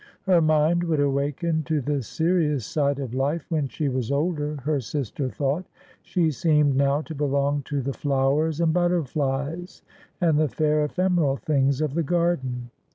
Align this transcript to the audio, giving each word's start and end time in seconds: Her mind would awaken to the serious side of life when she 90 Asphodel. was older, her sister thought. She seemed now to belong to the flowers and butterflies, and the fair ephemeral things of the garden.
Her 0.23 0.41
mind 0.41 0.83
would 0.85 0.99
awaken 0.99 1.61
to 1.65 1.79
the 1.79 2.01
serious 2.01 2.65
side 2.65 2.97
of 2.97 3.13
life 3.13 3.45
when 3.49 3.67
she 3.67 3.83
90 3.83 3.97
Asphodel. 3.97 3.97
was 3.99 4.11
older, 4.11 4.55
her 4.63 4.79
sister 4.79 5.29
thought. 5.29 5.65
She 6.01 6.31
seemed 6.31 6.75
now 6.75 7.01
to 7.03 7.13
belong 7.13 7.61
to 7.65 7.83
the 7.83 7.93
flowers 7.93 8.59
and 8.59 8.73
butterflies, 8.73 9.83
and 10.19 10.39
the 10.39 10.49
fair 10.49 10.83
ephemeral 10.83 11.35
things 11.37 11.81
of 11.81 11.93
the 11.93 12.01
garden. 12.01 12.71